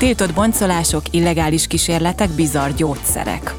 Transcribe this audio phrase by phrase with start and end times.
[0.00, 3.54] Tiltott boncolások, illegális kísérletek, bizarr gyógyszerek.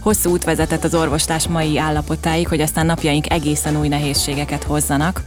[0.00, 5.22] Hosszú út vezetett az orvoslás mai állapotáig, hogy aztán napjaink egészen új nehézségeket hozzanak.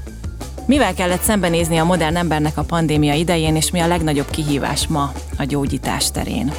[0.65, 5.11] Mivel kellett szembenézni a modern embernek a pandémia idején, és mi a legnagyobb kihívás ma
[5.37, 6.51] a gyógyítás terén?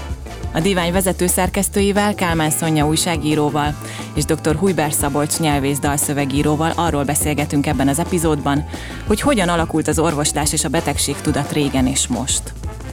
[0.53, 3.75] A divány vezető szerkesztőivel, Kálmán Szonya újságíróval
[4.15, 4.57] és dr.
[4.57, 8.65] Hujber Szabolcs nyelvész dalszövegíróval arról beszélgetünk ebben az epizódban,
[9.07, 12.43] hogy hogyan alakult az orvoslás és a betegség tudat régen és most.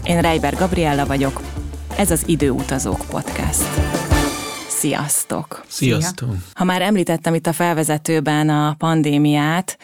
[0.08, 1.42] Én Reiber Gabriella vagyok,
[1.98, 3.64] ez az Időutazók Podcast.
[4.68, 5.66] Sziasztok!
[5.68, 6.36] Sziasztok!
[6.54, 9.78] Ha már említettem itt a felvezetőben a pandémiát,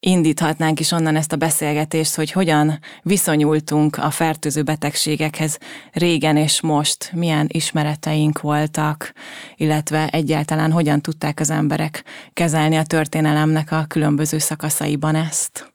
[0.00, 5.58] indíthatnánk is onnan ezt a beszélgetést, hogy hogyan viszonyultunk a fertőző betegségekhez
[5.92, 9.12] régen és most, milyen ismereteink voltak,
[9.56, 15.73] illetve egyáltalán hogyan tudták az emberek kezelni a történelemnek a különböző szakaszaiban ezt.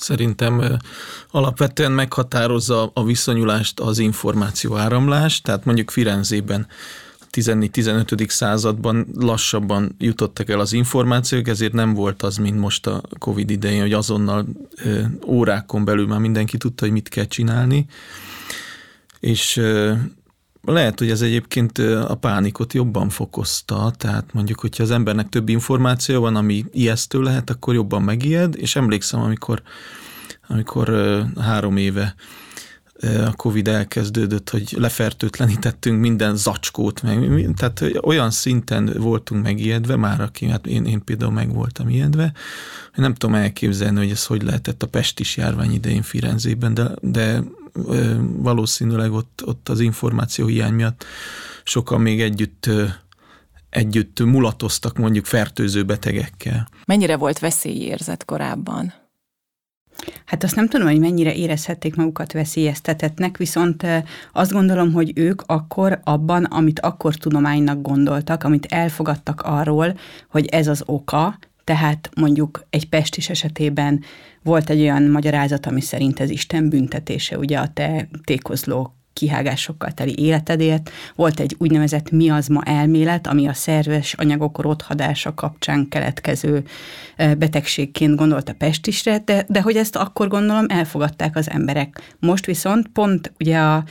[0.00, 0.78] Szerintem
[1.30, 6.66] alapvetően meghatározza a viszonyulást az információ áramlás, tehát mondjuk Firenzében
[7.32, 8.28] 14-15.
[8.28, 13.80] században lassabban jutottak el az információk, ezért nem volt az, mint most a Covid idején,
[13.80, 14.46] hogy azonnal
[15.26, 17.86] órákon belül már mindenki tudta, hogy mit kell csinálni.
[19.20, 19.60] És
[20.62, 26.20] lehet, hogy ez egyébként a pánikot jobban fokozta, tehát mondjuk, hogyha az embernek több információ
[26.20, 29.62] van, ami ijesztő lehet, akkor jobban megijed, és emlékszem, amikor,
[30.46, 30.88] amikor
[31.36, 32.14] három éve
[33.02, 40.46] a Covid elkezdődött, hogy lefertőtlenítettünk minden zacskót, meg, tehát olyan szinten voltunk megijedve, már aki,
[40.46, 42.32] hát én, én például meg voltam ijedve,
[42.94, 47.42] hogy nem tudom elképzelni, hogy ez hogy lehetett a pestis járvány idején Firenzében, de, de
[48.36, 51.04] valószínűleg ott, ott az információ hiány miatt
[51.64, 52.70] sokan még együtt
[53.70, 56.68] együtt mulatoztak mondjuk fertőző betegekkel.
[56.84, 58.92] Mennyire volt veszélyérzet korábban?
[60.24, 63.86] Hát azt nem tudom, hogy mennyire érezhették magukat veszélyeztetetnek, viszont
[64.32, 69.98] azt gondolom, hogy ők akkor abban, amit akkor tudománynak gondoltak, amit elfogadtak arról,
[70.28, 71.38] hogy ez az oka,
[71.70, 74.02] tehát mondjuk egy pestis esetében
[74.42, 80.14] volt egy olyan magyarázat, ami szerint ez Isten büntetése, ugye a te tékozló kihágásokkal teli
[80.18, 80.90] életedért.
[81.14, 86.64] Volt egy úgynevezett miazma elmélet, ami a szerves anyagok rothadása kapcsán keletkező
[87.16, 92.14] betegségként gondolt a pestisre, de, de hogy ezt akkor gondolom elfogadták az emberek.
[92.18, 93.84] Most viszont pont ugye a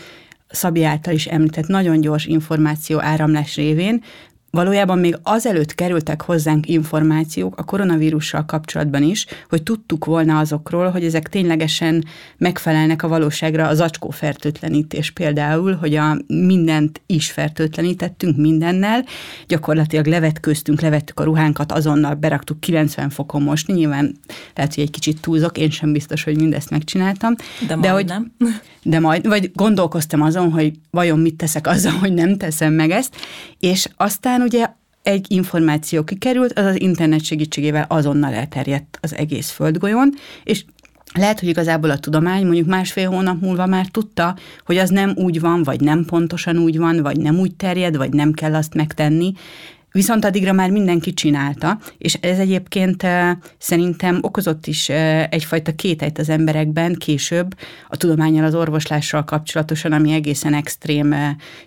[0.52, 4.04] Szabi által is említett nagyon gyors információ áramlás révén
[4.52, 11.04] valójában még azelőtt kerültek hozzánk információk a koronavírussal kapcsolatban is, hogy tudtuk volna azokról, hogy
[11.04, 12.06] ezek ténylegesen
[12.38, 19.06] megfelelnek a valóságra az acskó fertőtlenítés például, hogy a mindent is fertőtlenítettünk mindennel,
[19.48, 24.16] gyakorlatilag levetkőztünk, levettük a ruhánkat, azonnal beraktuk 90 fokon most, nyilván
[24.56, 27.36] lehet, hogy egy kicsit túlzok, én sem biztos, hogy mindezt megcsináltam.
[27.68, 28.32] De, de hogy nem.
[28.84, 33.16] De majd, vagy gondolkoztam azon, hogy vajon mit teszek azzal, hogy nem teszem meg ezt,
[33.60, 34.74] és aztán aztán ugye
[35.04, 40.14] egy információ kikerült, az az internet segítségével azonnal elterjedt az egész földgolyón,
[40.44, 40.66] és
[41.14, 44.36] lehet, hogy igazából a tudomány mondjuk másfél hónap múlva már tudta,
[44.66, 48.14] hogy az nem úgy van, vagy nem pontosan úgy van, vagy nem úgy terjed, vagy
[48.14, 49.34] nem kell azt megtenni,
[49.92, 53.06] Viszont addigra már mindenki csinálta, és ez egyébként
[53.58, 54.90] szerintem okozott is
[55.30, 57.58] egyfajta kételyt az emberekben később
[57.88, 61.16] a tudományal, az orvoslással kapcsolatosan, ami egészen extrém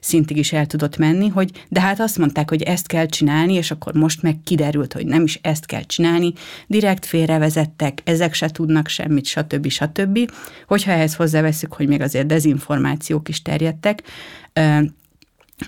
[0.00, 3.70] szintig is el tudott menni, hogy de hát azt mondták, hogy ezt kell csinálni, és
[3.70, 6.32] akkor most meg kiderült, hogy nem is ezt kell csinálni,
[6.66, 9.68] direkt félrevezettek, ezek se tudnak semmit, stb.
[9.68, 10.30] stb.
[10.66, 14.02] Hogyha ehhez hozzáveszünk, hogy még azért dezinformációk is terjedtek,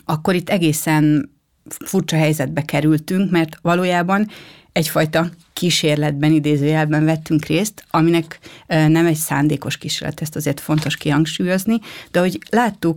[0.04, 1.32] akkor itt egészen
[1.84, 4.28] furcsa helyzetbe kerültünk, mert valójában
[4.72, 11.78] egyfajta kísérletben, idézőjelben vettünk részt, aminek nem egy szándékos kísérlet, ezt azért fontos kihangsúlyozni,
[12.10, 12.96] de hogy láttuk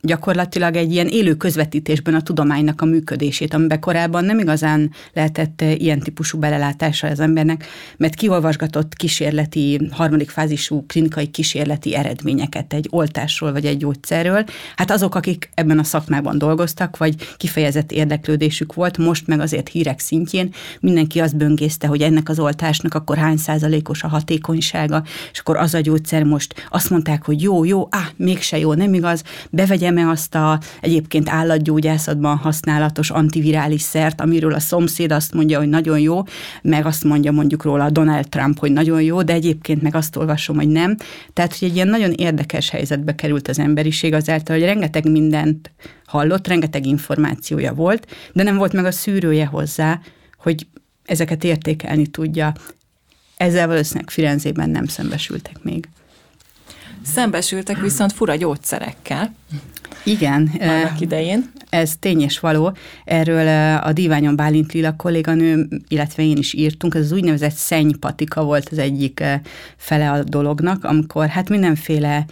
[0.00, 5.80] gyakorlatilag egy ilyen élő közvetítésben a tudománynak a működését, amiben korábban nem igazán lehetett eh,
[5.80, 7.66] ilyen típusú belelátása az embernek,
[7.96, 14.44] mert kiolvasgatott kísérleti, harmadik fázisú klinikai kísérleti eredményeket egy oltásról vagy egy gyógyszerről.
[14.76, 19.98] Hát azok, akik ebben a szakmában dolgoztak, vagy kifejezett érdeklődésük volt, most meg azért hírek
[19.98, 25.56] szintjén mindenki azt böngészte, hogy ennek az oltásnak akkor hány százalékos a hatékonysága, és akkor
[25.56, 29.75] az a gyógyszer most azt mondták, hogy jó, jó, á, mégse jó, nem igaz, bevegy
[29.76, 35.98] vegyem-e azt a egyébként állatgyógyászatban használatos antivirális szert, amiről a szomszéd azt mondja, hogy nagyon
[35.98, 36.22] jó,
[36.62, 40.56] meg azt mondja mondjuk róla Donald Trump, hogy nagyon jó, de egyébként meg azt olvasom,
[40.56, 40.96] hogy nem.
[41.32, 45.70] Tehát, hogy egy ilyen nagyon érdekes helyzetbe került az emberiség azáltal, hogy rengeteg mindent
[46.06, 50.00] hallott, rengeteg információja volt, de nem volt meg a szűrője hozzá,
[50.38, 50.66] hogy
[51.04, 52.52] ezeket értékelni tudja.
[53.36, 55.88] Ezzel valószínűleg Firenzében nem szembesültek még.
[57.12, 59.34] Szembesültek viszont fura gyógyszerekkel.
[60.04, 60.50] Igen.
[60.60, 61.50] Annak idején.
[61.70, 62.76] Ez tény és való.
[63.04, 68.68] Erről a Diványon Bálint Lila kolléganő, illetve én is írtunk, ez az úgynevezett szennypatika volt
[68.68, 69.22] az egyik
[69.76, 72.24] fele a dolognak, amikor hát mindenféle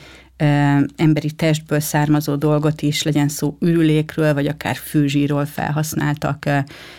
[0.96, 6.49] emberi testből származó dolgot is, legyen szó ürülékről, vagy akár főzsíról felhasználtak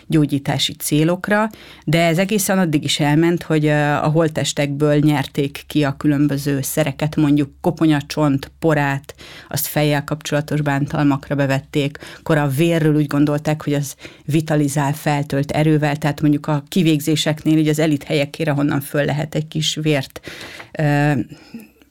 [0.08, 1.50] gyógyítási célokra,
[1.86, 7.50] de ez egészen addig is elment, hogy a holtestekből nyerték ki a különböző szereket, mondjuk
[7.62, 9.16] koponyacsont, porát,
[9.50, 13.96] azt fejjel kapcsolatos bántalmakra bevették, akkor a vérről úgy gondolták, hogy az
[14.26, 19.48] vitalizál, feltölt erővel, tehát mondjuk a kivégzéseknél, így az elit helyekére, honnan föl lehet egy
[19.48, 20.20] kis vért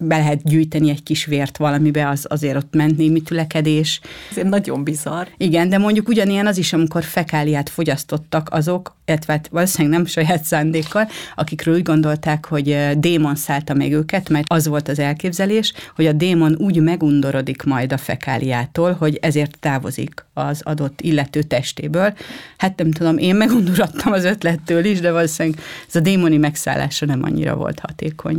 [0.07, 4.01] be lehet gyűjteni egy kis vért valamibe, az azért ott ment némi tülekedés.
[4.37, 5.27] Ez nagyon bizarr.
[5.37, 10.45] Igen, de mondjuk ugyanilyen az is, amikor fekáliát fogyasztottak azok, illetve hát valószínűleg nem saját
[10.45, 16.07] szándékkal, akikről úgy gondolták, hogy démon szállta meg őket, mert az volt az elképzelés, hogy
[16.07, 22.15] a démon úgy megundorodik majd a fekáliától, hogy ezért távozik az adott illető testéből.
[22.57, 25.59] Hát nem tudom, én megundorodtam az ötlettől is, de valószínűleg
[25.89, 28.37] ez a démoni megszállása nem annyira volt hatékony.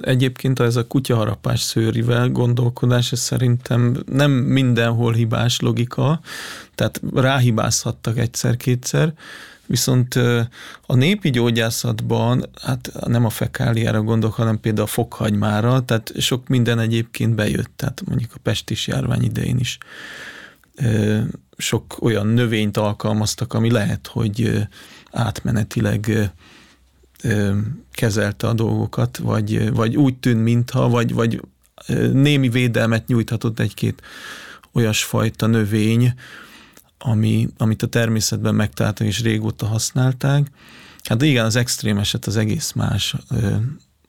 [0.00, 6.20] Egyébként ez a kutyaharapás szőrivel gondolkodás, ez szerintem nem mindenhol hibás logika,
[6.74, 9.12] tehát ráhibázhattak egyszer-kétszer,
[9.66, 10.14] Viszont
[10.86, 16.78] a népi gyógyászatban, hát nem a fekáliára gondolok, hanem például a fokhagymára, tehát sok minden
[16.78, 19.78] egyébként bejött, tehát mondjuk a pestis járvány idején is
[21.56, 24.66] sok olyan növényt alkalmaztak, ami lehet, hogy
[25.10, 26.30] átmenetileg
[27.92, 31.40] kezelte a dolgokat, vagy, vagy úgy tűnt, mintha, vagy, vagy
[32.12, 34.02] némi védelmet nyújthatott egy-két
[34.72, 36.14] olyasfajta növény,
[36.98, 40.50] ami, amit a természetben megtaláltak és régóta használták.
[41.02, 43.14] Hát igen, az extrém eset az egész más.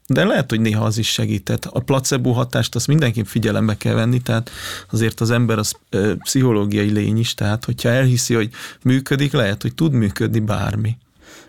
[0.07, 1.65] De lehet, hogy néha az is segített.
[1.65, 4.49] A placebo hatást azt mindenképp figyelembe kell venni, tehát
[4.91, 5.73] azért az ember az
[6.17, 8.49] pszichológiai lény is, tehát hogyha elhiszi, hogy
[8.83, 10.97] működik, lehet, hogy tud működni bármi.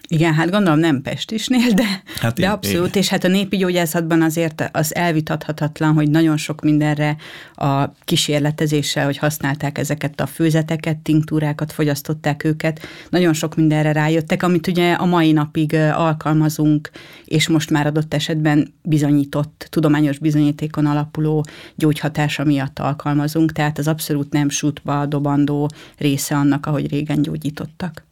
[0.08, 3.02] Igen, hát gondolom nem Pestisnél, de, hát de abszolút, igen.
[3.02, 7.16] és hát a népi gyógyászatban azért az elvitathatatlan, hogy nagyon sok mindenre
[7.54, 12.80] a kísérletezéssel, hogy használták ezeket a főzeteket, tinktúrákat, fogyasztották őket,
[13.10, 16.90] nagyon sok mindenre rájöttek, amit ugye a mai napig alkalmazunk,
[17.24, 24.32] és most már adott esetben bizonyított, tudományos bizonyítékon alapuló gyógyhatása miatt alkalmazunk, tehát az abszolút
[24.32, 28.05] nem sútba dobandó része annak, ahogy régen gyógyítottak.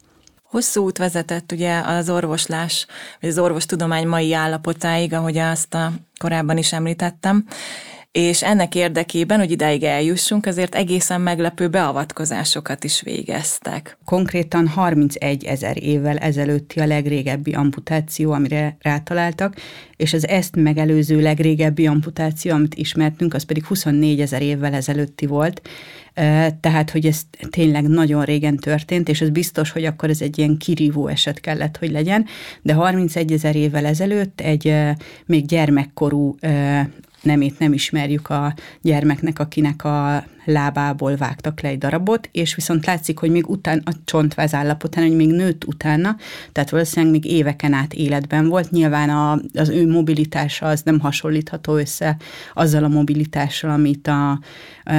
[0.55, 2.87] Hosszú út vezetett ugye az orvoslás,
[3.21, 7.47] vagy az orvostudomány mai állapotáig, ahogy azt a korábban is említettem,
[8.13, 13.99] és ennek érdekében, hogy idáig eljussunk, azért egészen meglepő beavatkozásokat is végeztek.
[14.05, 19.55] Konkrétan 31 ezer évvel ezelőtti a legrégebbi amputáció, amire rátaláltak,
[19.97, 25.63] és az ezt megelőző legrégebbi amputáció, amit ismertünk, az pedig 24 ezer évvel ezelőtti volt,
[26.61, 30.57] tehát, hogy ez tényleg nagyon régen történt, és ez biztos, hogy akkor ez egy ilyen
[30.57, 32.27] kirívó eset kellett, hogy legyen,
[32.63, 34.75] de 31 ezer évvel ezelőtt egy
[35.27, 36.37] még gyermekkorú
[37.23, 43.19] nemét nem ismerjük a gyermeknek, akinek a lábából vágtak le egy darabot, és viszont látszik,
[43.19, 46.17] hogy még után, a csontváz állapotán, hogy még nőtt utána,
[46.53, 48.71] tehát valószínűleg még éveken át életben volt.
[48.71, 52.17] Nyilván a, az ő mobilitása az nem hasonlítható össze
[52.55, 54.39] azzal a mobilitással, amit a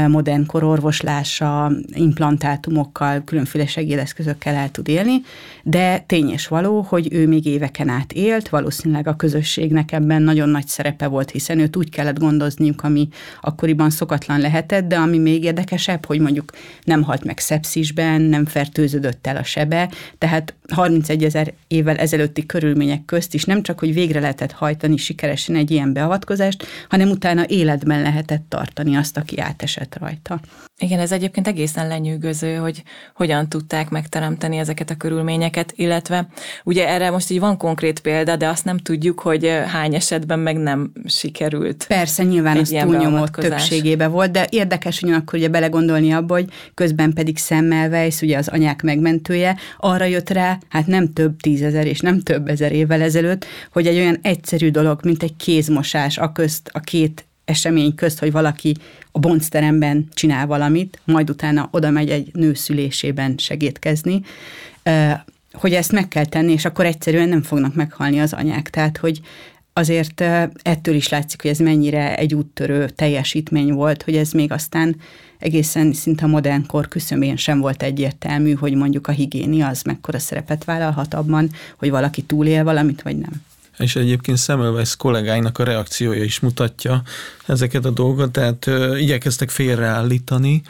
[0.08, 5.22] modern kororvoslása, implantátumokkal, különféle segédeszközökkel el tud élni,
[5.64, 10.50] de tény és való, hogy ő még éveken át élt, valószínűleg a közösségnek ebben nagyon
[10.50, 13.08] nagy szerepe volt, hiszen őt úgy kellett gondozniuk, ami
[13.42, 16.51] akkoriban szokatlan lehetett, de ami még még érdekesebb, hogy mondjuk
[16.84, 23.06] nem halt meg szepszisben, nem fertőződött el a sebe, tehát 31 ezer évvel ezelőtti körülmények
[23.06, 28.01] közt is nem csak, hogy végre lehetett hajtani sikeresen egy ilyen beavatkozást, hanem utána életben
[28.01, 30.39] lehetett tartani azt, aki átesett rajta.
[30.77, 36.27] Igen, ez egyébként egészen lenyűgöző, hogy hogyan tudták megteremteni ezeket a körülményeket, illetve
[36.63, 40.58] ugye erre most így van konkrét példa, de azt nem tudjuk, hogy hány esetben meg
[40.58, 41.86] nem sikerült.
[41.88, 47.38] Persze, nyilván az túlnyomó többségébe volt, de érdekes akkor ugye belegondolni abba, hogy közben pedig
[47.38, 52.48] Semmelweis, ugye az anyák megmentője, arra jött rá, hát nem több tízezer és nem több
[52.48, 57.25] ezer évvel ezelőtt, hogy egy olyan egyszerű dolog, mint egy kézmosás a közt a két
[57.46, 58.75] esemény közt, hogy valaki
[59.12, 64.22] a boncteremben csinál valamit, majd utána oda megy egy nő szülésében segítkezni,
[65.53, 68.70] hogy ezt meg kell tenni, és akkor egyszerűen nem fognak meghalni az anyák.
[68.70, 69.22] Tehát, hogy
[69.77, 70.22] azért
[70.62, 74.96] ettől is látszik, hogy ez mennyire egy úttörő teljesítmény volt, hogy ez még aztán
[75.39, 80.20] egészen szinte a modern kor küszöbén sem volt egyértelmű, hogy mondjuk a higiénia az mekkora
[80.20, 83.32] szerepet vállalhat abban, hogy valaki túlél valamit, vagy nem.
[83.77, 87.01] És egyébként Semmelweis kollégáinak a reakciója is mutatja
[87.46, 90.62] ezeket a dolgokat, tehát ö, igyekeztek félreállítani,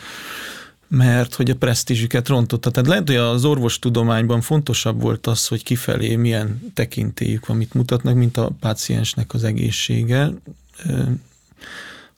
[0.95, 2.71] mert hogy a presztízsüket rontotta.
[2.71, 8.15] Tehát lehet, hogy az orvostudományban fontosabb volt az, hogy kifelé milyen tekintélyük van, mit mutatnak,
[8.15, 10.31] mint a páciensnek az egészsége.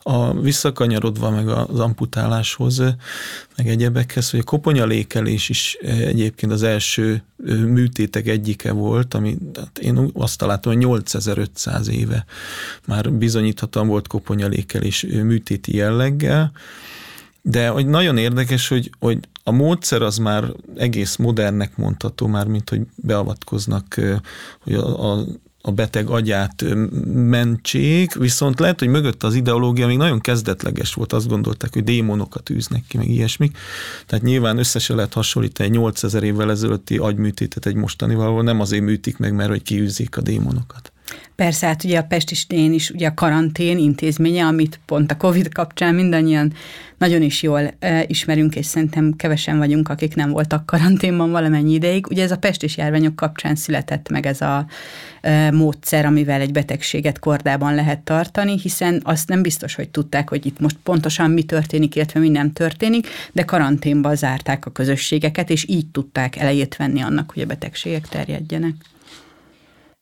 [0.03, 2.77] A visszakanyarodva meg az amputáláshoz,
[3.55, 10.09] meg egyebekhez, hogy a koponyalékelés is egyébként az első műtétek egyike volt, ami hát én
[10.13, 12.25] azt találtam, hogy 8500 éve
[12.85, 16.51] már bizonyíthatóan volt koponyalékelés műtéti jelleggel,
[17.49, 20.43] de hogy nagyon érdekes, hogy, hogy a módszer az már
[20.75, 24.01] egész modernnek mondható, már mint hogy beavatkoznak,
[24.63, 25.25] hogy a, a,
[25.61, 26.65] a beteg agyát
[27.13, 32.49] mentsék, viszont lehet, hogy mögött az ideológia még nagyon kezdetleges volt, azt gondolták, hogy démonokat
[32.49, 33.57] űznek ki, meg ilyesmik.
[34.05, 39.17] Tehát nyilván összesen lehet hasonlítani egy 8000 évvel ezelőtti agyműtétet egy mostanival, nem azért műtik
[39.17, 40.91] meg, mert hogy kiűzik a démonokat.
[41.35, 45.95] Persze, hát ugye a Pestisdén is ugye a karantén intézménye, amit pont a Covid kapcsán
[45.95, 46.53] mindannyian
[46.97, 52.07] nagyon is jól e, ismerünk, és szerintem kevesen vagyunk, akik nem voltak karanténban valamennyi ideig.
[52.09, 54.65] Ugye ez a pestis járványok kapcsán született meg ez a
[55.21, 60.45] e, módszer, amivel egy betegséget kordában lehet tartani, hiszen azt nem biztos, hogy tudták, hogy
[60.45, 65.67] itt most pontosan mi történik, illetve mi nem történik, de karanténba zárták a közösségeket, és
[65.67, 68.75] így tudták elejét venni annak, hogy a betegségek terjedjenek.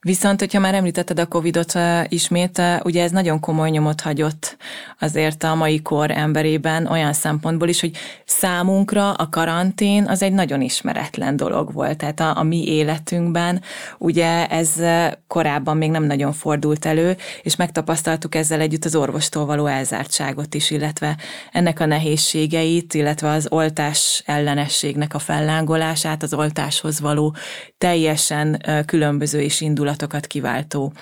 [0.06, 1.74] Viszont, hogyha már említetted a Covid-ot
[2.08, 4.58] ismét, ugye ez nagyon komoly nyomot hagyott
[5.00, 7.92] azért a mai kor emberében olyan szempontból is, hogy
[8.26, 11.98] számunkra a karantén az egy nagyon ismeretlen dolog volt.
[11.98, 13.62] Tehát a, a mi életünkben
[13.98, 14.82] ugye ez
[15.28, 20.72] korábban még nem nagyon fordult elő, és megtapasztaltuk ezzel együtt az orvostól való elzártságot is,
[20.72, 21.18] illetve
[21.52, 27.36] ennek a nehézségeit, illetve az oltás ellenességnek a fellángolását, az oltáshoz való
[27.78, 30.94] teljesen különböző és indulat kapcsolatokat kiváltó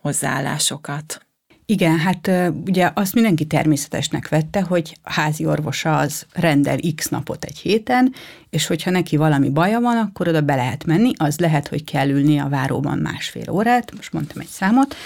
[0.00, 1.26] hozzáállásokat.
[1.66, 2.30] Igen, hát
[2.66, 8.12] ugye azt mindenki természetesnek vette, hogy házi orvosa az rendel x napot egy héten,
[8.50, 12.08] és hogyha neki valami baja van, akkor oda be lehet menni, az lehet, hogy kell
[12.08, 14.96] ülni a váróban másfél órát, most mondtam egy számot,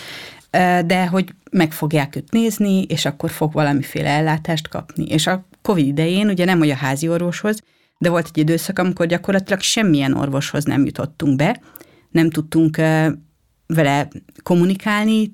[0.86, 5.04] de hogy meg fogják őt nézni, és akkor fog valamiféle ellátást kapni.
[5.04, 7.62] És a Covid idején ugye nem, hogy a házi orvoshoz,
[7.98, 11.60] de volt egy időszak, amikor gyakorlatilag semmilyen orvoshoz nem jutottunk be,
[12.12, 12.76] nem tudtunk
[13.66, 14.08] vele
[14.42, 15.32] kommunikálni,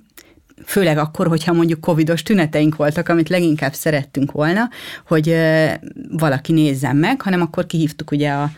[0.64, 4.68] főleg akkor, hogyha mondjuk covidos tüneteink voltak, amit leginkább szerettünk volna,
[5.06, 5.36] hogy
[6.10, 8.50] valaki nézzen meg, hanem akkor kihívtuk ugye a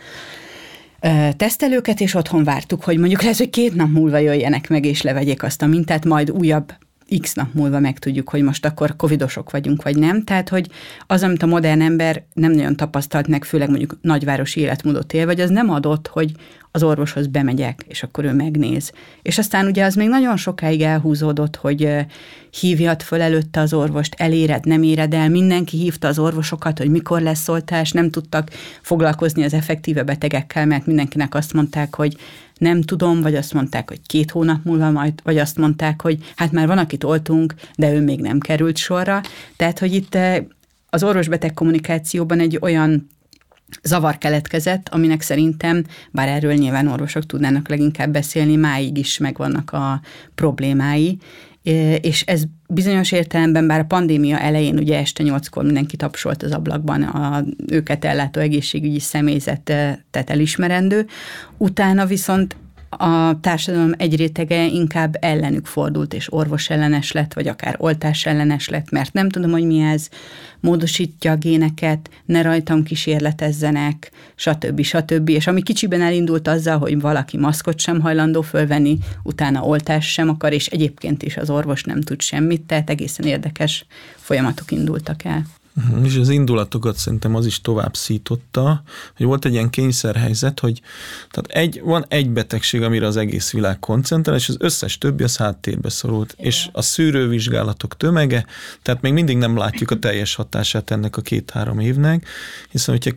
[1.36, 5.42] tesztelőket, és otthon vártuk, hogy mondjuk lesz, hogy két nap múlva jöjjenek meg, és levegyék
[5.42, 6.72] azt a mintát, majd újabb
[7.20, 10.24] x nap múlva megtudjuk, hogy most akkor covidosok vagyunk, vagy nem.
[10.24, 10.68] Tehát, hogy
[11.06, 15.40] az, amit a modern ember nem nagyon tapasztalt meg, főleg mondjuk nagyvárosi életmódot él, vagy
[15.40, 16.32] az nem adott, hogy
[16.72, 18.92] az orvoshoz bemegyek, és akkor ő megnéz.
[19.22, 21.88] És aztán ugye az még nagyon sokáig elhúzódott, hogy
[22.60, 27.20] hívjad föl előtte az orvost, eléred, nem éred el, mindenki hívta az orvosokat, hogy mikor
[27.20, 28.50] lesz oltás, nem tudtak
[28.82, 32.16] foglalkozni az effektíve betegekkel, mert mindenkinek azt mondták, hogy
[32.60, 36.52] nem tudom, vagy azt mondták, hogy két hónap múlva majd, vagy azt mondták, hogy hát
[36.52, 39.20] már van, akit oltunk, de ő még nem került sorra.
[39.56, 40.18] Tehát, hogy itt
[40.90, 43.08] az orvos-beteg kommunikációban egy olyan
[43.82, 50.00] zavar keletkezett, aminek szerintem, bár erről nyilván orvosok tudnának leginkább beszélni, máig is megvannak a
[50.34, 51.18] problémái,
[52.00, 57.02] és ez bizonyos értelemben, bár a pandémia elején ugye este nyolckor mindenki tapsolt az ablakban,
[57.02, 61.06] a őket ellátó egészségügyi személyzetet elismerendő,
[61.56, 62.56] utána viszont
[62.90, 68.68] a társadalom egy rétege inkább ellenük fordult, és orvos ellenes lett, vagy akár oltás ellenes
[68.68, 70.08] lett, mert nem tudom, hogy mi ez,
[70.60, 74.82] módosítja a géneket, ne rajtam kísérletezzenek, stb.
[74.82, 75.28] stb.
[75.28, 80.52] És ami kicsiben elindult azzal, hogy valaki maszkot sem hajlandó fölvenni, utána oltás sem akar,
[80.52, 85.59] és egyébként is az orvos nem tud semmit, tehát egészen érdekes folyamatok indultak el.
[85.72, 88.82] Mhm, és az indulatokat szerintem az is tovább szította,
[89.16, 90.80] hogy volt egy ilyen kényszerhelyzet, hogy
[91.30, 95.36] tehát egy, van egy betegség, amire az egész világ koncentrál, és az összes többi az
[95.36, 96.32] háttérbe szorult.
[96.32, 96.46] Igen.
[96.46, 98.46] És a szűrővizsgálatok tömege,
[98.82, 102.26] tehát még mindig nem látjuk a teljes hatását ennek a két-három évnek,
[102.70, 103.10] hiszen hogyha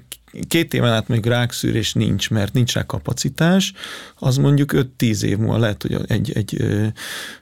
[0.47, 3.73] két éven át még rákszűrés nincs, mert nincs rá kapacitás,
[4.15, 6.85] az mondjuk 5-10 év múlva lehet, hogy egy, egy ö,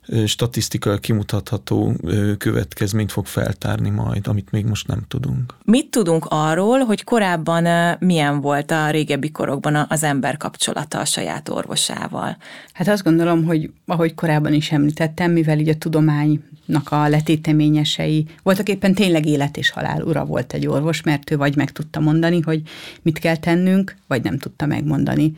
[0.07, 5.53] ö, statisztikai kimutatható ö, következményt fog feltárni majd, amit még most nem tudunk.
[5.63, 11.49] Mit tudunk arról, hogy korábban milyen volt a régebbi korokban az ember kapcsolata a saját
[11.49, 12.37] orvosával?
[12.73, 16.43] Hát azt gondolom, hogy ahogy korábban is említettem, mivel így a tudomány
[16.83, 18.25] a letéteményesei.
[18.43, 21.99] Voltak éppen tényleg élet és halál ura volt egy orvos, mert ő vagy meg tudta
[21.99, 22.61] mondani, hogy
[23.01, 25.33] mit kell tennünk, vagy nem tudta megmondani.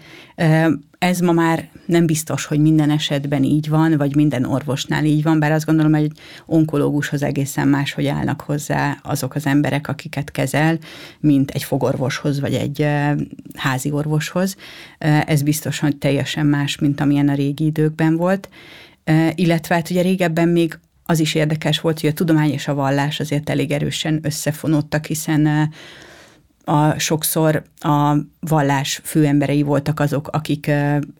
[0.97, 5.39] Ez ma már nem biztos, hogy minden esetben így van, vagy minden orvosnál így van,
[5.39, 10.31] bár azt gondolom, hogy egy onkológushoz egészen más, hogy állnak hozzá azok az emberek, akiket
[10.31, 10.77] kezel,
[11.19, 12.87] mint egy fogorvoshoz, vagy egy
[13.55, 14.55] házi orvoshoz.
[15.25, 18.49] Ez biztos, hogy teljesen más, mint amilyen a régi időkben volt.
[19.35, 23.19] Illetve hát ugye régebben még az is érdekes volt, hogy a tudomány és a vallás
[23.19, 25.69] azért elég erősen összefonódtak, hiszen
[26.65, 30.71] a, sokszor a vallás főemberei voltak azok, akik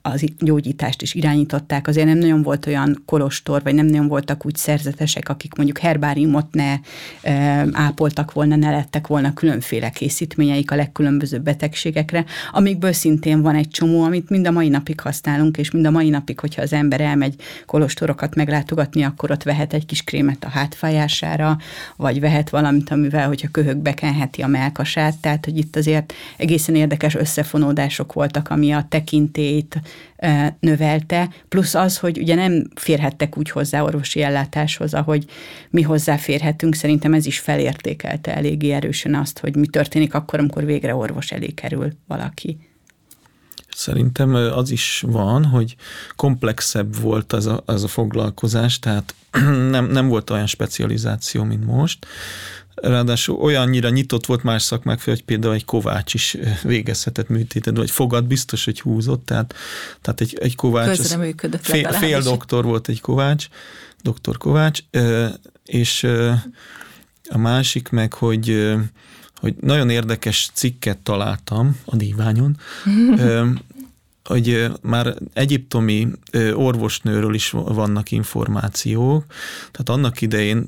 [0.02, 1.88] az gyógyítást is irányították.
[1.88, 6.54] Azért nem nagyon volt olyan kolostor, vagy nem nagyon voltak úgy szerzetesek, akik mondjuk herbáriumot
[6.54, 6.76] ne
[7.72, 14.04] ápoltak volna, ne lettek volna különféle készítményeik a legkülönbözőbb betegségekre, amikből szintén van egy csomó,
[14.04, 17.36] amit mind a mai napig használunk, és mind a mai napig, hogyha az ember elmegy
[17.66, 21.58] kolostorokat meglátogatni, akkor ott vehet egy kis krémet a hátfájására,
[21.96, 27.16] vagy vehet valamit, amivel, hogyha köhög bekenheti a melkasát, tehát hogy itt azért egészen érdekes
[27.16, 29.82] összefonódások voltak, ami a tekintét
[30.60, 35.26] növelte, plusz az, hogy ugye nem férhettek úgy hozzá orvosi ellátáshoz, ahogy
[35.70, 40.96] mi hozzáférhetünk, szerintem ez is felértékelte eléggé erősen azt, hogy mi történik akkor, amikor végre
[40.96, 42.58] orvos elé kerül valaki.
[43.70, 45.76] Szerintem az is van, hogy
[46.16, 49.16] komplexebb volt az a, az a foglalkozás, tehát
[49.76, 52.06] nem, nem volt olyan specializáció, mint most.
[52.76, 57.92] Ráadásul olyannyira nyitott volt más szakmák fel, hogy például egy kovács is végezhetett műtétet, vagy
[57.92, 59.56] fogad biztos, hogy húzott, tehát,
[60.02, 61.00] tehát egy, egy kovács,
[61.62, 63.48] fél, fél doktor volt egy kovács,
[64.02, 64.80] doktor kovács,
[65.66, 66.04] és
[67.30, 68.74] a másik meg, hogy
[69.44, 72.58] hogy nagyon érdekes cikket találtam a díványon,
[74.24, 76.08] hogy már egyiptomi
[76.54, 79.26] orvosnőről is vannak információk,
[79.72, 80.66] tehát annak idején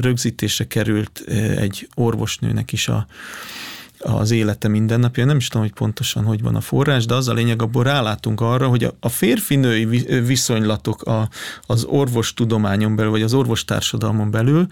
[0.00, 1.22] rögzítése került
[1.56, 3.06] egy orvosnőnek is a,
[3.98, 5.24] az élete mindennapja.
[5.24, 8.40] Nem is tudom, hogy pontosan hogy van a forrás, de az a lényeg, abból rálátunk
[8.40, 9.84] arra, hogy a férfi-női
[10.20, 11.28] viszonylatok a,
[11.66, 14.66] az orvostudományon belül, vagy az orvostársadalmon belül,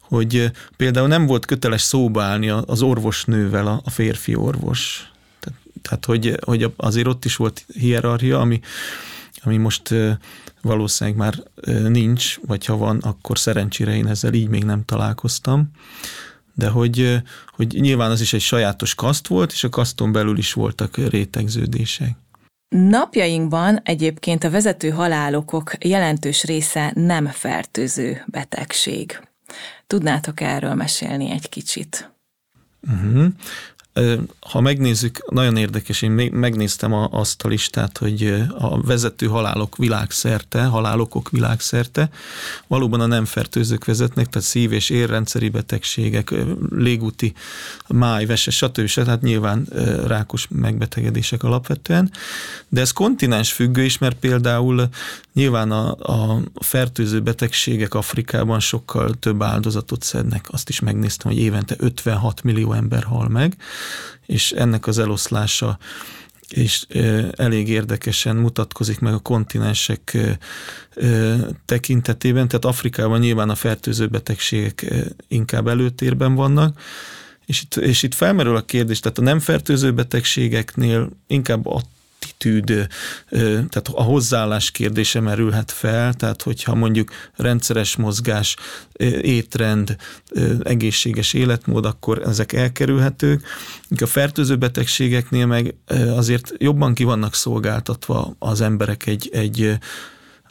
[0.00, 5.10] hogy például nem volt köteles szóba állni az orvosnővel a, a férfi orvos.
[5.82, 8.60] Tehát, hogy, hogy azért ott is volt hierarchia, ami,
[9.42, 9.94] ami most
[10.62, 11.42] valószínűleg már
[11.90, 15.70] nincs, vagy ha van, akkor szerencsére én ezzel így még nem találkoztam.
[16.54, 20.52] De hogy, hogy nyilván az is egy sajátos kaszt volt, és a kaszton belül is
[20.52, 22.16] voltak rétegződések.
[22.68, 29.20] Napjainkban egyébként a vezető halálokok jelentős része nem fertőző betegség.
[29.86, 32.10] Tudnátok erről mesélni egy kicsit?
[32.82, 33.26] Uh-huh.
[34.40, 41.30] Ha megnézzük, nagyon érdekes, én megnéztem azt a listát, hogy a vezető halálok világszerte, halálokok
[41.30, 42.10] világszerte,
[42.66, 46.34] valóban a nem fertőzők vezetnek, tehát szív- és érrendszeri betegségek,
[46.70, 47.32] légúti,
[47.88, 48.86] máj, vese, stb.
[48.86, 49.04] stb.
[49.04, 49.66] Tehát nyilván
[50.06, 52.12] rákos megbetegedések alapvetően,
[52.68, 54.88] de ez kontinens függő is, mert például
[55.32, 60.46] nyilván a, a fertőző betegségek Afrikában sokkal több áldozatot szednek.
[60.50, 63.56] Azt is megnéztem, hogy évente 56 millió ember hal meg,
[64.26, 65.78] és ennek az eloszlása
[66.50, 66.86] és
[67.36, 70.18] elég érdekesen mutatkozik meg a kontinensek
[71.64, 74.94] tekintetében, tehát Afrikában nyilván a fertőző betegségek
[75.28, 76.80] inkább előtérben vannak,
[77.46, 81.82] és itt, és itt felmerül a kérdés, tehát a nem fertőző betegségeknél inkább a
[82.40, 82.86] attitűd,
[83.68, 88.56] tehát a hozzáállás kérdése merülhet fel, tehát hogyha mondjuk rendszeres mozgás,
[89.20, 89.96] étrend,
[90.62, 93.42] egészséges életmód, akkor ezek elkerülhetők.
[94.00, 95.74] A fertőző betegségeknél meg
[96.16, 99.78] azért jobban ki vannak szolgáltatva az emberek egy, egy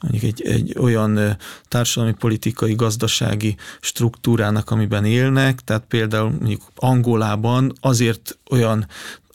[0.01, 8.37] mondjuk egy, egy olyan társadalmi, politikai, gazdasági struktúrának, amiben élnek, tehát például mondjuk Angolában azért
[8.49, 8.87] olyan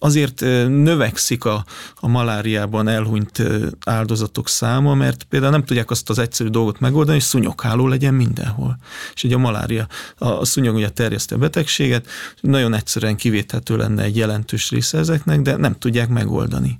[0.05, 1.65] azért növekszik a,
[1.95, 3.43] a maláriában elhunyt
[3.85, 8.79] áldozatok száma, mert például nem tudják azt az egyszerű dolgot megoldani, hogy szunyogháló legyen mindenhol.
[9.15, 9.87] És ugye a malária,
[10.19, 12.07] a szúnyog ugye terjeszti a betegséget,
[12.41, 16.79] nagyon egyszerűen kivéthető lenne egy jelentős része ezeknek, de nem tudják megoldani.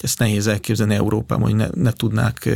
[0.00, 2.48] Ezt nehéz elképzelni Európában, hogy ne, ne tudnák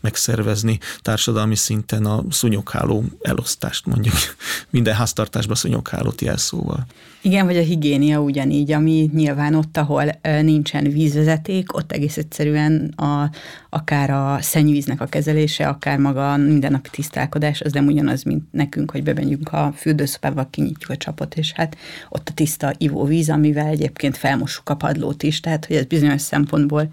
[0.00, 4.14] megszervezni társadalmi szinten a szúnyogháló elosztást, mondjuk
[4.70, 6.86] minden háztartásban szúnyoghálót jelszóval.
[7.24, 13.30] Igen, vagy a higiénia ugyanígy, ami nyilván ott, ahol nincsen vízvezeték, ott egész egyszerűen a,
[13.70, 18.90] akár a szennyvíznek a kezelése, akár maga a mindennapi tisztálkodás, az nem ugyanaz, mint nekünk,
[18.90, 21.76] hogy bemegyünk a fürdőszobába, kinyitjuk a csapot, és hát
[22.08, 26.88] ott a tiszta ivóvíz, amivel egyébként felmossuk a padlót is, tehát hogy ez bizonyos szempontból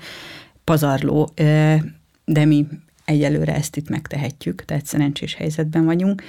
[0.64, 1.30] pazarló,
[2.26, 2.68] de mi
[3.06, 6.24] egyelőre ezt itt megtehetjük, tehát szerencsés helyzetben vagyunk.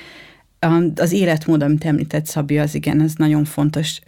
[0.94, 3.98] Az életmód, amit említett Szabi, az igen, ez nagyon fontos,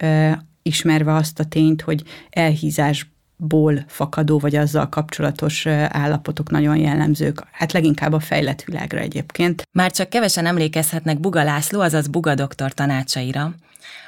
[0.62, 7.72] ismerve azt a tényt, hogy elhízás ból fakadó, vagy azzal kapcsolatos állapotok nagyon jellemzők, hát
[7.72, 9.62] leginkább a fejlett világra egyébként.
[9.72, 13.54] Már csak kevesen emlékezhetnek Buga László, azaz Buga doktor tanácsaira.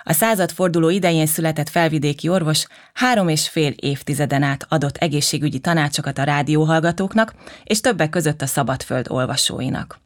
[0.02, 6.22] A századforduló idején született felvidéki orvos három és fél évtizeden át adott egészségügyi tanácsokat a
[6.22, 10.00] rádióhallgatóknak, és többek között a Szabadföld olvasóinak.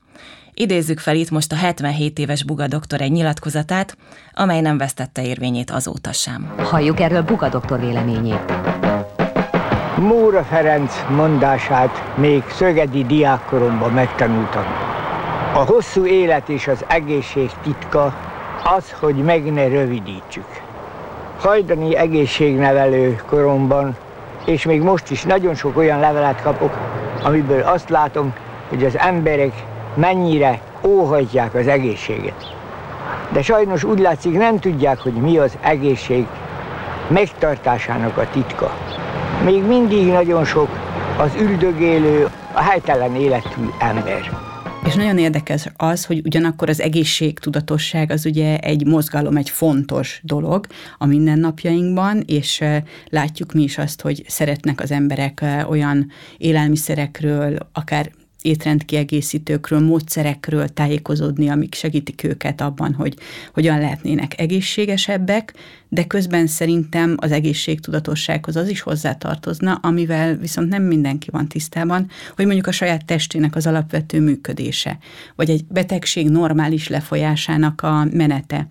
[0.60, 3.96] Idézzük fel itt most a 77 éves Buga doktor egy nyilatkozatát,
[4.34, 6.52] amely nem vesztette érvényét azóta sem.
[6.58, 8.52] Halljuk erről Buga doktor véleményét.
[9.96, 14.64] Móra Ferenc mondását még szögedi diákkoromban megtanultam.
[15.54, 18.14] A hosszú élet és az egészség titka
[18.76, 20.62] az, hogy meg ne rövidítsük.
[21.38, 23.96] Hajdani egészségnevelő koromban,
[24.46, 26.78] és még most is nagyon sok olyan levelet kapok,
[27.22, 28.34] amiből azt látom,
[28.68, 29.52] hogy az emberek
[29.94, 32.54] mennyire óhajtják az egészséget.
[33.32, 36.26] De sajnos úgy látszik, nem tudják, hogy mi az egészség
[37.08, 38.76] megtartásának a titka.
[39.44, 40.68] Még mindig nagyon sok
[41.18, 44.48] az üldögélő, a helytelen életű ember.
[44.86, 50.66] És nagyon érdekes az, hogy ugyanakkor az egészségtudatosság az ugye egy mozgalom, egy fontos dolog
[50.98, 52.64] a mindennapjainkban, és
[53.08, 58.10] látjuk mi is azt, hogy szeretnek az emberek olyan élelmiszerekről, akár
[58.42, 63.14] étrendkiegészítőkről, módszerekről tájékozódni, amik segítik őket abban, hogy
[63.52, 65.54] hogyan lehetnének egészségesebbek,
[65.88, 72.44] de közben szerintem az egészségtudatossághoz az is hozzátartozna, amivel viszont nem mindenki van tisztában, hogy
[72.44, 74.98] mondjuk a saját testének az alapvető működése,
[75.36, 78.66] vagy egy betegség normális lefolyásának a menete,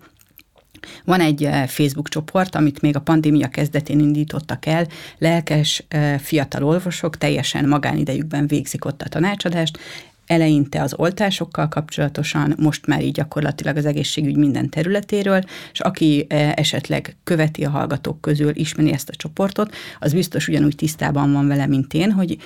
[1.04, 4.86] van egy eh, Facebook csoport, amit még a pandémia kezdetén indítottak el,
[5.18, 9.78] lelkes eh, fiatal orvosok teljesen magánidejükben végzik ott a tanácsadást,
[10.26, 16.52] eleinte az oltásokkal kapcsolatosan, most már így gyakorlatilag az egészségügy minden területéről, és aki eh,
[16.52, 21.66] esetleg követi a hallgatók közül, ismeri ezt a csoportot, az biztos ugyanúgy tisztában van vele,
[21.66, 22.38] mint én, hogy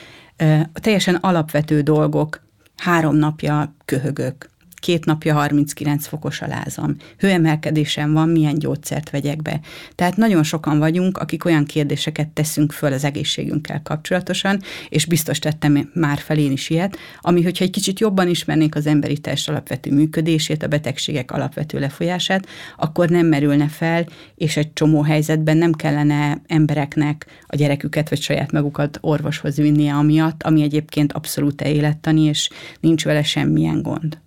[0.73, 2.42] teljesen alapvető dolgok,
[2.77, 4.51] három napja köhögök,
[4.85, 9.61] két napja 39 fokos a lázam, hőemelkedésem van, milyen gyógyszert vegyek be.
[9.94, 15.90] Tehát nagyon sokan vagyunk, akik olyan kérdéseket teszünk föl az egészségünkkel kapcsolatosan, és biztos tettem
[15.94, 19.92] már fel én is ilyet, ami, hogyha egy kicsit jobban ismernék az emberi test alapvető
[19.92, 26.42] működését, a betegségek alapvető lefolyását, akkor nem merülne fel, és egy csomó helyzetben nem kellene
[26.47, 33.05] embereknek a gyereküket vagy saját magukat orvoshoz vinnie amiatt, ami egyébként abszolút élettani, és nincs
[33.05, 34.23] vele semmilyen gond.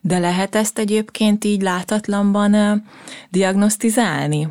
[0.00, 2.82] De lehet ezt egyébként így látatlanban
[3.30, 4.48] diagnosztizálni?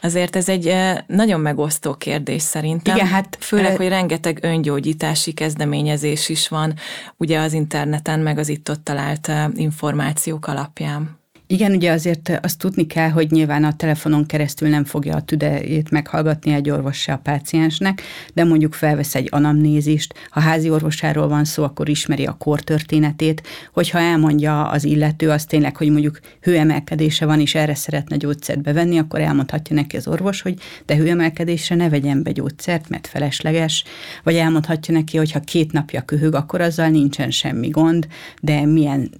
[0.00, 0.74] Azért ez egy
[1.06, 2.96] nagyon megosztó kérdés szerintem.
[2.96, 6.74] Igen, hát főleg, hogy rengeteg öngyógyítási kezdeményezés is van,
[7.16, 11.17] ugye az interneten, meg az itt-ott talált információk alapján.
[11.50, 15.90] Igen, ugye azért azt tudni kell, hogy nyilván a telefonon keresztül nem fogja a tüdejét
[15.90, 18.02] meghallgatni egy orvos se a páciensnek,
[18.34, 23.98] de mondjuk felvesz egy anamnézist, ha házi orvosáról van szó, akkor ismeri a kortörténetét, hogyha
[23.98, 29.20] elmondja az illető az tényleg, hogy mondjuk hőemelkedése van, és erre szeretne gyógyszert bevenni, akkor
[29.20, 33.84] elmondhatja neki az orvos, hogy de hőemelkedésre ne vegyen be gyógyszert, mert felesleges,
[34.22, 38.06] vagy elmondhatja neki, hogy ha két napja köhög, akkor azzal nincsen semmi gond,
[38.40, 39.10] de milyen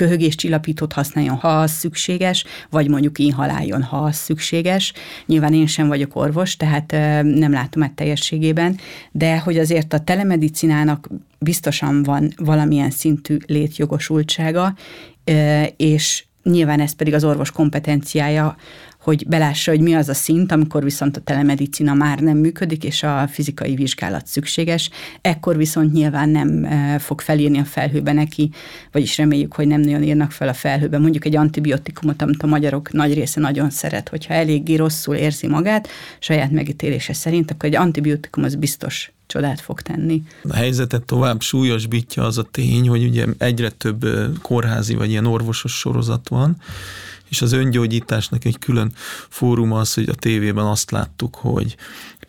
[0.00, 4.92] köhögéscsillapítót használjon, ha az szükséges, vagy mondjuk inhaláljon, ha az szükséges.
[5.26, 6.90] Nyilván én sem vagyok orvos, tehát
[7.22, 8.78] nem látom ezt teljességében,
[9.12, 11.08] de hogy azért a telemedicinának
[11.38, 14.74] biztosan van valamilyen szintű létjogosultsága,
[15.76, 18.56] és nyilván ez pedig az orvos kompetenciája,
[19.00, 23.02] hogy belássa, hogy mi az a szint, amikor viszont a telemedicina már nem működik, és
[23.02, 24.90] a fizikai vizsgálat szükséges.
[25.20, 26.66] Ekkor viszont nyilván nem
[26.98, 28.50] fog felírni a felhőbe neki,
[28.92, 30.98] vagyis reméljük, hogy nem nagyon írnak fel a felhőbe.
[30.98, 35.88] Mondjuk egy antibiotikumot, amit a magyarok nagy része nagyon szeret, hogyha eléggé rosszul érzi magát,
[36.18, 40.22] saját megítélése szerint, akkor egy antibiotikum az biztos csodát fog tenni.
[40.42, 44.06] A helyzetet tovább súlyosbítja az a tény, hogy ugye egyre több
[44.42, 46.56] kórházi vagy ilyen orvosos sorozat van,
[47.30, 48.92] és az öngyógyításnak egy külön
[49.28, 51.76] fórum az, hogy a tévében azt láttuk, hogy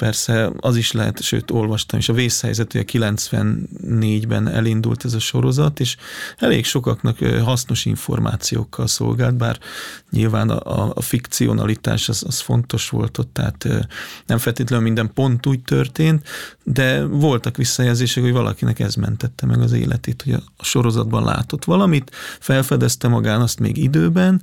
[0.01, 5.79] persze az is lehet, sőt olvastam is, a vészhelyzet, a 94-ben elindult ez a sorozat,
[5.79, 5.97] és
[6.37, 9.59] elég sokaknak hasznos információkkal szolgált, bár
[10.11, 13.67] nyilván a, a, fikcionalitás az, az fontos volt ott, tehát
[14.25, 16.27] nem feltétlenül minden pont úgy történt,
[16.63, 22.11] de voltak visszajelzések, hogy valakinek ez mentette meg az életét, hogy a sorozatban látott valamit,
[22.39, 24.41] felfedezte magán azt még időben,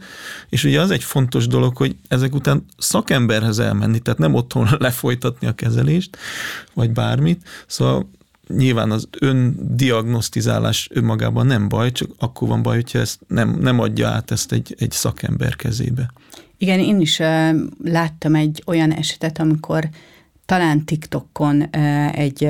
[0.48, 5.46] és ugye az egy fontos dolog, hogy ezek után szakemberhez elmenni, tehát nem otthon lefolytatni
[5.48, 6.16] a kezelést,
[6.74, 7.42] vagy bármit.
[7.66, 8.10] Szóval
[8.48, 14.08] nyilván az öndiagnosztizálás önmagában nem baj, csak akkor van baj, hogyha ezt nem, nem adja
[14.08, 16.12] át ezt egy, egy szakember kezébe.
[16.58, 17.18] Igen, én is
[17.84, 19.88] láttam egy olyan esetet, amikor
[20.48, 21.62] talán TikTokon
[22.12, 22.48] egy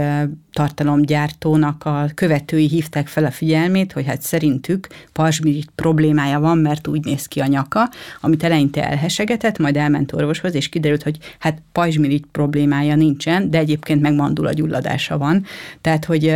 [0.52, 7.04] tartalomgyártónak a követői hívták fel a figyelmét, hogy hát szerintük pajzsmirigy problémája van, mert úgy
[7.04, 12.24] néz ki a nyaka, amit eleinte elhesegetett, majd elment orvoshoz, és kiderült, hogy hát pajzsmirigy
[12.32, 15.44] problémája nincsen, de egyébként meg mandula gyulladása van.
[15.80, 16.34] Tehát, hogy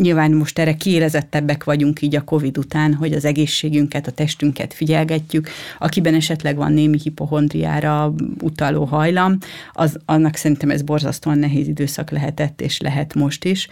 [0.00, 5.48] Nyilván most erre kiérezettebbek vagyunk így a COVID után, hogy az egészségünket, a testünket figyelgetjük.
[5.78, 9.38] Akiben esetleg van némi hipohondriára utaló hajlam,
[9.72, 13.68] az, annak szerintem ez borzasztóan nehéz időszak lehetett, és lehet most is,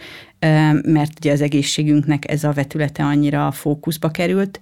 [0.83, 4.59] mert ugye az egészségünknek ez a vetülete annyira fókuszba került,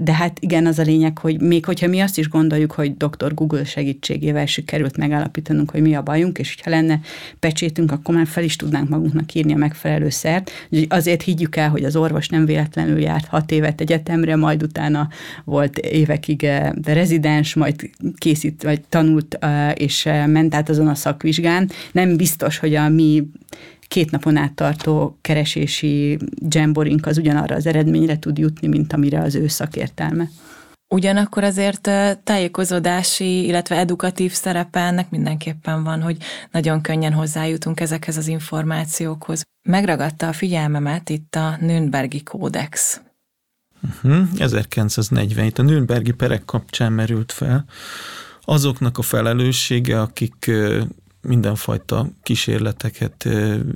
[0.00, 3.34] de hát igen, az a lényeg, hogy még hogyha mi azt is gondoljuk, hogy dr.
[3.34, 7.00] Google segítségével sikerült megállapítanunk, hogy mi a bajunk, és hogyha lenne
[7.38, 10.50] pecsétünk, akkor már fel is tudnánk magunknak írni a megfelelő szert.
[10.70, 15.08] Úgyhogy azért higgyük el, hogy az orvos nem véletlenül járt hat évet egyetemre, majd utána
[15.44, 16.46] volt évekig
[16.84, 19.38] rezidens, majd készít, vagy tanult,
[19.74, 21.70] és ment át azon a szakvizsgán.
[21.92, 23.26] Nem biztos, hogy a mi
[23.90, 29.34] két napon át tartó keresési jamborink az ugyanarra az eredményre tud jutni, mint amire az
[29.34, 30.28] ő szakértelme.
[30.94, 31.90] Ugyanakkor azért
[32.24, 36.16] tájékozódási, illetve edukatív szerepe ennek mindenképpen van, hogy
[36.50, 39.42] nagyon könnyen hozzájutunk ezekhez az információkhoz.
[39.68, 43.00] Megragadta a figyelmemet itt a Nürnbergi kódex.
[43.82, 47.64] Uh-huh, 1940 itt a Nürnbergi perek kapcsán merült fel
[48.44, 50.50] azoknak a felelőssége, akik
[51.22, 53.28] mindenfajta kísérleteket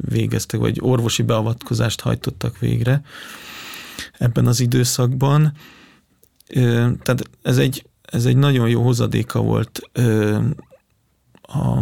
[0.09, 3.03] végeztek, vagy orvosi beavatkozást hajtottak végre
[4.19, 5.53] ebben az időszakban.
[7.03, 9.81] Tehát ez egy, ez egy nagyon jó hozadéka volt
[11.43, 11.81] a,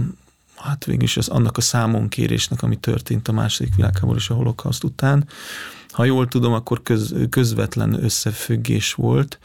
[0.57, 4.85] hát végül is az, annak a számonkérésnek, ami történt a második világháború és a holokauszt
[4.85, 5.29] után.
[5.89, 9.39] Ha jól tudom, akkor köz, közvetlen összefüggés volt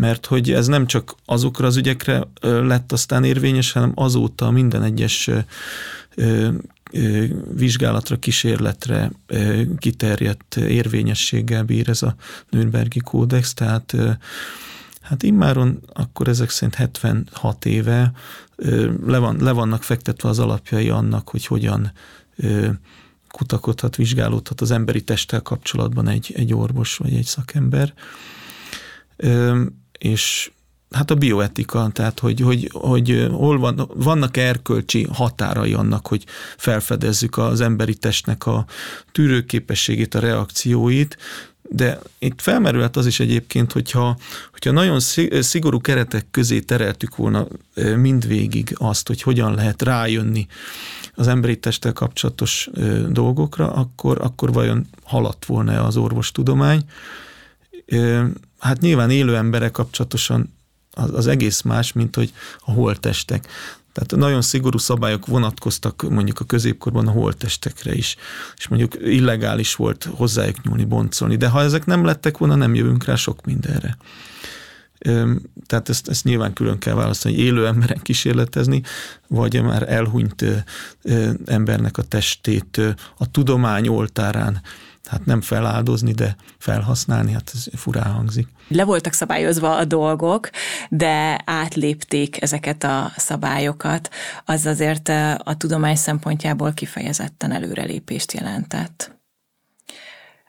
[0.00, 5.30] mert hogy ez nem csak azokra az ügyekre lett aztán érvényes, hanem azóta minden egyes
[7.54, 9.10] vizsgálatra, kísérletre
[9.78, 12.14] kiterjedt érvényességgel bír ez a
[12.50, 13.94] Nürnbergi kódex, tehát
[15.00, 18.12] hát immáron akkor ezek szerint 76 éve
[19.06, 21.92] le, van, le vannak fektetve az alapjai annak, hogy hogyan
[23.28, 27.94] kutakodhat, vizsgálódhat az emberi testtel kapcsolatban egy, egy orvos vagy egy szakember
[30.00, 30.50] és
[30.90, 36.24] hát a bioetika, tehát hogy, hogy, hogy hol van, vannak erkölcsi határai annak, hogy
[36.56, 38.66] felfedezzük az emberi testnek a
[39.12, 41.16] tűrőképességét, a reakcióit,
[41.72, 44.16] de itt felmerülhet az is egyébként, hogyha,
[44.50, 45.00] hogyha nagyon
[45.40, 47.46] szigorú keretek közé tereltük volna
[47.96, 50.46] mindvégig azt, hogy hogyan lehet rájönni
[51.14, 52.70] az emberi testtel kapcsolatos
[53.08, 56.84] dolgokra, akkor, akkor vajon haladt volna az orvostudomány?
[58.60, 60.58] Hát nyilván élő emberek kapcsolatosan
[60.90, 63.46] az, az egész más, mint hogy a holtestek.
[63.92, 68.16] Tehát nagyon szigorú szabályok vonatkoztak mondjuk a középkorban a holtestekre is,
[68.56, 73.04] és mondjuk illegális volt hozzájuk nyúlni, boncolni, de ha ezek nem lettek volna, nem jövünk
[73.04, 73.96] rá sok mindenre.
[75.66, 78.82] Tehát ezt, ezt nyilván külön kell választani, hogy élő emberen kísérletezni,
[79.28, 80.44] vagy már elhunyt
[81.44, 82.80] embernek a testét
[83.16, 84.60] a tudomány oltárán
[85.08, 88.48] hát nem feláldozni, de felhasználni, hát ez furán hangzik.
[88.68, 90.50] Le voltak szabályozva a dolgok,
[90.88, 94.10] de átlépték ezeket a szabályokat,
[94.44, 95.08] az azért
[95.38, 99.18] a tudomány szempontjából kifejezetten előrelépést jelentett.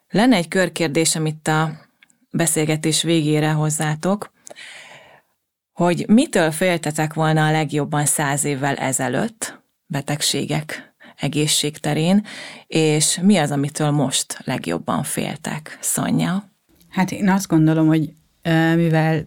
[0.10, 1.72] Lenne egy körkérdésem itt a
[2.32, 4.32] beszélgetés végére hozzátok,
[5.74, 10.91] hogy mitől féltetek volna a legjobban száz évvel ezelőtt betegségek
[11.22, 12.26] egészségterén,
[12.68, 15.78] és mi az, amitől most legjobban féltek?
[15.82, 16.50] Szonya?
[16.90, 18.14] Hát én azt gondolom, hogy
[18.76, 19.26] mivel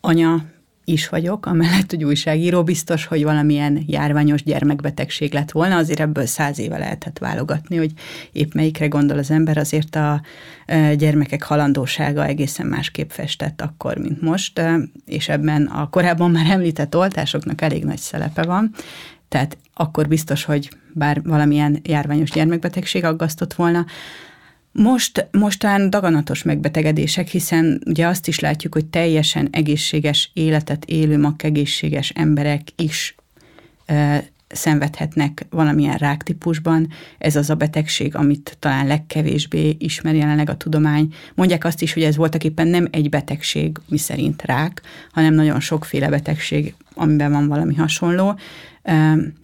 [0.00, 0.44] anya
[0.88, 6.58] is vagyok, amellett, hogy újságíró, biztos, hogy valamilyen járványos gyermekbetegség lett volna, azért ebből száz
[6.58, 7.92] éve lehetett válogatni, hogy
[8.32, 10.20] épp melyikre gondol az ember, azért a
[10.96, 14.60] gyermekek halandósága egészen másképp festett akkor, mint most,
[15.06, 18.74] és ebben a korábban már említett oltásoknak elég nagy szelepe van,
[19.28, 23.86] tehát akkor biztos, hogy bár valamilyen járványos gyermekbetegség aggasztott volna,
[24.72, 32.10] most, mostán daganatos megbetegedések, hiszen ugye azt is látjuk, hogy teljesen egészséges életet élő, egészséges
[32.10, 33.14] emberek is
[33.86, 36.88] e, szenvedhetnek valamilyen ráktípusban.
[37.18, 41.14] Ez az a betegség, amit talán legkevésbé ismer jelenleg a tudomány.
[41.34, 45.60] Mondják azt is, hogy ez voltak éppen nem egy betegség, mi szerint rák, hanem nagyon
[45.60, 48.38] sokféle betegség, amiben van valami hasonló.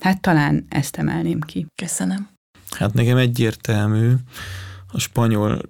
[0.00, 1.66] Hát talán ezt emelném ki.
[1.82, 2.28] Köszönöm.
[2.70, 4.12] Hát nekem egyértelmű,
[4.92, 5.60] a spanyol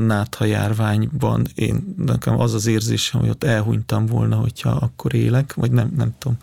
[0.00, 5.70] nátha járványban én, nekem az az érzésem, hogy ott elhunytam volna, hogyha akkor élek, vagy
[5.70, 6.36] nem, nem tudom.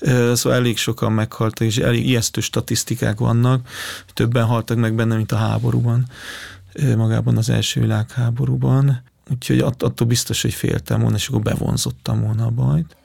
[0.00, 3.68] Uh, szóval elég sokan meghaltak, és elég ijesztő statisztikák vannak,
[4.12, 6.06] többen haltak meg benne, mint a háborúban,
[6.96, 9.02] magában az első világháborúban.
[9.30, 12.96] Úgyhogy att, attól biztos, hogy féltem volna, és akkor bevonzottam volna a bajt.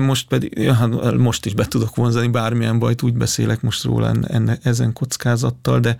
[0.00, 4.12] Most pedig, ja, hát most is be tudok vonzani bármilyen bajt, úgy beszélek most róla
[4.28, 5.96] enne, ezen kockázattal, de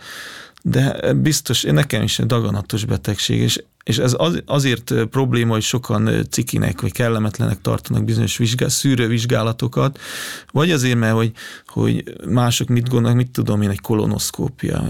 [0.62, 6.26] de biztos, nekem is egy daganatos betegség, és, és ez az, azért probléma, hogy sokan
[6.30, 9.98] cikinek, vagy kellemetlenek tartanak bizonyos vizsgál, szűrővizsgálatokat,
[10.52, 11.32] vagy azért, mert hogy,
[11.66, 14.84] hogy mások mit gondolnak, mit tudom én, egy kolonoszkópia,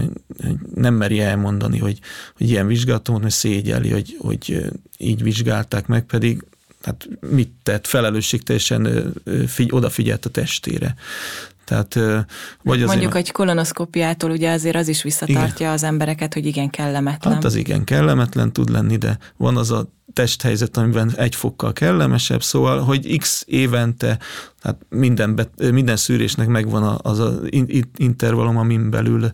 [0.75, 1.99] nem meri elmondani, hogy,
[2.37, 6.43] hogy ilyen vizsgálatom mert szégyeli, hogy, hogy így vizsgálták meg, pedig
[6.83, 9.13] hát mit tett, felelősségteljesen
[9.47, 10.95] figy, odafigyelt a testére.
[11.71, 12.25] Tehát, vagy
[12.63, 15.71] Mondjuk azért, egy kolonoszkópiától ugye azért az is visszatartja igen.
[15.71, 17.33] az embereket, hogy igen kellemetlen.
[17.33, 22.43] Hát az igen kellemetlen tud lenni, de van az a testhelyzet, amiben egy fokkal kellemesebb,
[22.43, 24.19] szóval, hogy x évente,
[24.61, 27.39] tehát minden, bet, minden szűrésnek megvan az a
[27.97, 29.31] intervallum, amin belül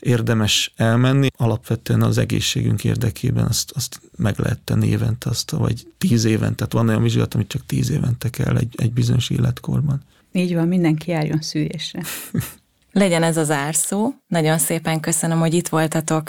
[0.00, 1.28] érdemes elmenni.
[1.36, 6.72] Alapvetően az egészségünk érdekében azt, azt meg lehet tenni évente, azt, vagy tíz évente, tehát
[6.72, 10.02] van olyan vizsgálat, amit csak tíz évente kell egy, egy bizonyos életkorban.
[10.36, 12.00] Így van, mindenki járjon szűrésre.
[12.92, 14.12] Legyen ez az árszó.
[14.26, 16.28] Nagyon szépen köszönöm, hogy itt voltatok.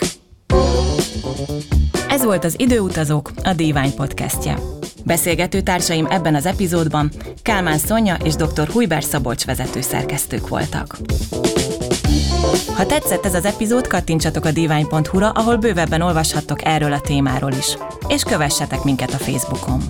[2.10, 4.60] Ez volt az Időutazók, a Divány podcastje.
[5.06, 8.68] Beszélgető társaim ebben az epizódban Kálmán Szonya és dr.
[8.68, 10.98] Hujber Szabolcs vezető szerkesztők voltak.
[12.76, 17.78] Ha tetszett ez az epizód, kattintsatok a divány.hu-ra, ahol bővebben olvashattok erről a témáról is.
[18.08, 19.82] És kövessetek minket a Facebookon.